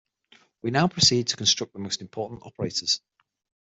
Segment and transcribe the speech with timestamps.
[0.63, 3.01] We now proceed to construct the most important operators.